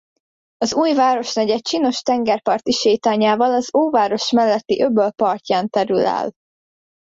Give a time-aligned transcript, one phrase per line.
[0.57, 6.33] Az új városnegyed csinos tengerparti sétányával az óváros melletti öböl partján terül el.